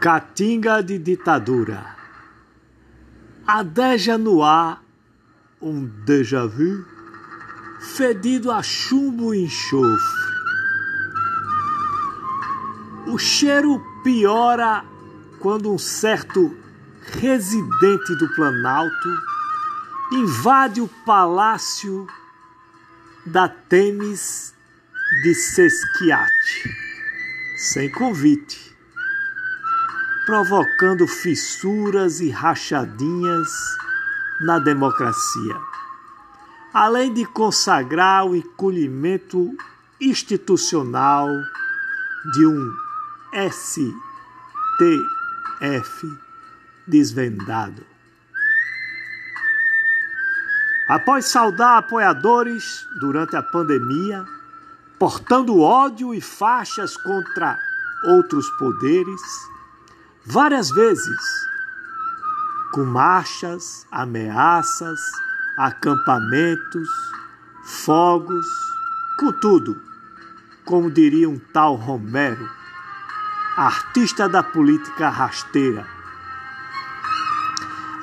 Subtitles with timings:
[0.00, 1.84] Caatinga de ditadura.
[3.44, 4.80] Adeja no ar
[5.60, 6.86] um déjà vu
[7.80, 10.28] fedido a chumbo e enxofre.
[13.08, 14.84] O cheiro piora
[15.40, 16.56] quando um certo
[17.20, 19.08] residente do Planalto
[20.12, 22.06] invade o palácio
[23.26, 24.54] da Temis
[25.24, 26.72] de Sesquiate,
[27.56, 28.77] sem convite
[30.28, 33.48] provocando fissuras e rachadinhas
[34.42, 35.56] na democracia,
[36.74, 39.56] além de consagrar o encolhimento
[39.98, 41.30] institucional
[42.34, 42.70] de um
[43.50, 44.20] STF
[46.86, 47.82] desvendado.
[50.90, 54.26] Após saudar apoiadores durante a pandemia,
[54.98, 57.58] portando ódio e faixas contra
[58.04, 59.22] outros poderes,
[60.30, 61.48] várias vezes,
[62.72, 65.00] com marchas, ameaças,
[65.56, 66.88] acampamentos,
[67.64, 68.46] fogos,
[69.18, 69.80] com tudo,
[70.66, 72.48] como diria um tal Romero,
[73.56, 75.86] artista da política rasteira.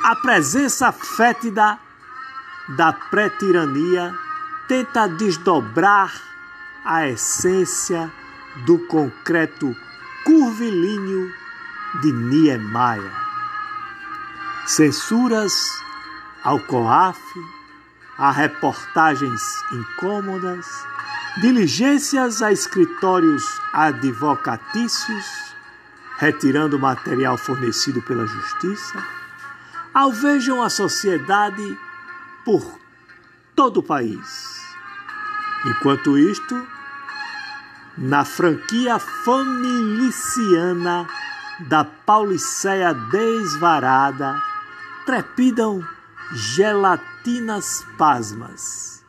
[0.04, 1.78] A presença fétida
[2.70, 4.14] da pré-tirania
[4.68, 6.12] tenta desdobrar
[6.84, 8.12] a essência
[8.66, 9.76] do concreto
[10.26, 11.45] curvilíneo
[12.02, 13.12] de Niemeyer.
[14.66, 15.54] Censuras
[16.44, 17.20] ao COAF,
[18.18, 20.66] a reportagens incômodas,
[21.42, 25.26] diligências a escritórios advocatícios,
[26.18, 29.04] retirando material fornecido pela justiça,
[29.94, 31.78] alvejam a sociedade
[32.44, 32.80] por
[33.56, 34.66] todo o país.
[35.66, 36.66] Enquanto isto,
[37.98, 41.06] na franquia familiciana
[41.60, 44.42] da Pauliceia desvarada,
[45.06, 45.82] trepidam
[46.34, 49.04] gelatinas pasmas.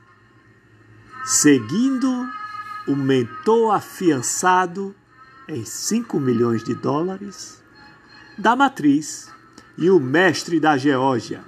[1.24, 2.28] Seguindo
[2.86, 4.94] o mentor afiançado
[5.48, 7.62] em 5 milhões de dólares
[8.38, 9.32] da matriz
[9.76, 11.42] e o mestre da Geórgia,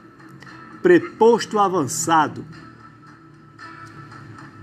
[0.82, 2.44] preposto avançado,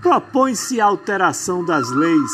[0.02, 2.30] propõe-se a alteração das leis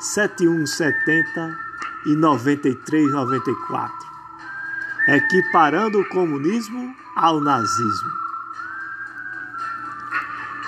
[0.00, 1.65] 7170
[2.06, 3.92] e 93, 94,
[5.08, 8.10] equiparando o comunismo ao nazismo.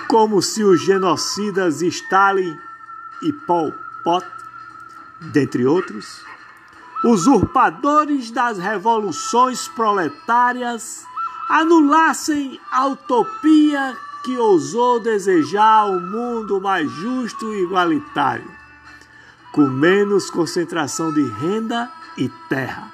[0.09, 2.59] Como se os genocidas Stalin
[3.21, 3.73] e Pol
[4.03, 4.27] Pot,
[5.31, 6.25] dentre outros,
[7.05, 11.05] usurpadores das revoluções proletárias,
[11.49, 13.95] anulassem a utopia
[14.25, 18.58] que ousou desejar um mundo mais justo e igualitário
[19.51, 22.91] com menos concentração de renda e terra.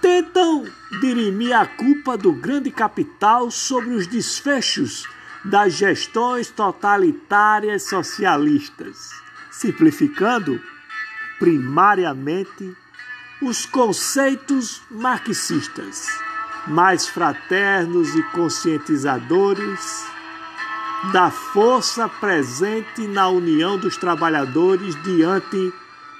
[0.00, 0.64] Tentam
[1.00, 5.08] dirimir a culpa do grande capital sobre os desfechos
[5.44, 9.10] das gestões totalitárias socialistas,
[9.50, 10.60] simplificando
[11.38, 12.76] primariamente
[13.40, 16.06] os conceitos marxistas,
[16.66, 20.11] mais fraternos e conscientizadores
[21.10, 25.72] da força presente na união dos trabalhadores diante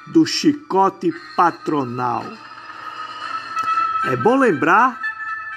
[0.08, 2.24] do chicote patronal.
[4.06, 5.00] É bom lembrar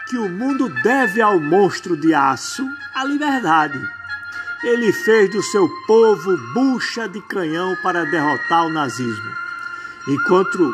[0.07, 2.63] que o mundo deve ao monstro de aço
[2.93, 3.81] a liberdade.
[4.63, 9.31] Ele fez do seu povo bucha de canhão para derrotar o nazismo,
[10.07, 10.71] enquanto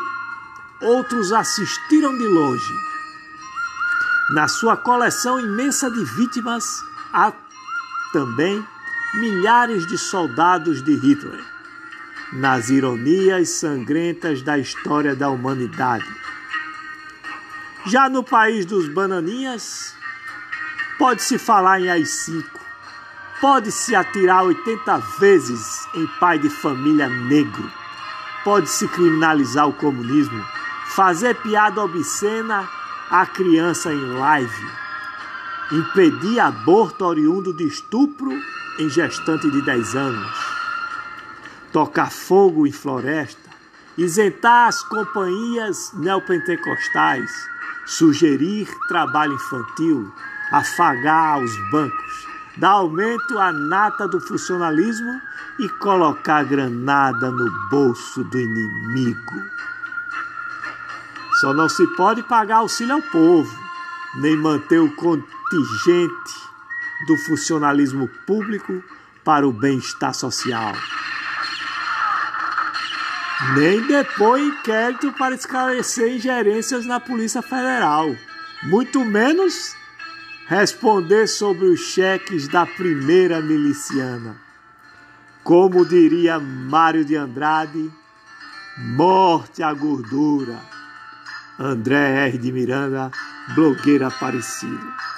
[0.82, 2.74] outros assistiram de longe.
[4.34, 6.64] Na sua coleção imensa de vítimas,
[7.12, 7.32] há
[8.12, 8.64] também
[9.14, 11.42] milhares de soldados de Hitler,
[12.32, 16.06] nas ironias sangrentas da história da humanidade.
[17.86, 19.94] Já no país dos bananinhas,
[20.98, 22.44] pode-se falar em AI-5,
[23.40, 27.70] pode-se atirar 80 vezes em pai de família negro,
[28.44, 30.46] pode-se criminalizar o comunismo,
[30.86, 32.68] fazer piada obscena
[33.10, 34.81] à criança em live
[35.72, 38.30] impedir aborto oriundo de estupro
[38.78, 40.36] em gestante de 10 anos,
[41.72, 43.50] tocar fogo em floresta,
[43.96, 47.30] isentar as companhias neopentecostais,
[47.86, 50.12] sugerir trabalho infantil,
[50.50, 52.26] afagar os bancos,
[52.58, 55.20] dar aumento à nata do funcionalismo
[55.58, 59.42] e colocar granada no bolso do inimigo.
[61.40, 63.50] Só não se pode pagar auxílio ao povo,
[64.16, 64.94] nem manter o
[65.52, 66.50] contingente
[67.06, 68.82] do funcionalismo público
[69.22, 70.72] para o bem-estar social.
[73.54, 78.16] nem depõe inquérito para esclarecer ingerências na Polícia Federal,
[78.62, 79.74] muito menos
[80.46, 84.36] responder sobre os cheques da primeira miliciana.
[85.42, 87.90] Como diria Mário de Andrade,
[88.78, 90.60] morte à gordura.
[91.58, 92.38] André R.
[92.38, 93.10] de Miranda,
[93.54, 95.11] blogueira Aparecido.